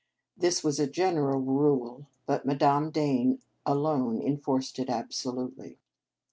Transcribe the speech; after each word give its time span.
This 0.35 0.63
was 0.63 0.79
a 0.79 0.87
general 0.87 1.41
rule, 1.41 2.07
but 2.25 2.43
Madame 2.43 2.89
Dane 2.89 3.39
alone 3.67 4.19
enforced 4.19 4.79
it 4.79 4.89
absolutely. 4.89 5.77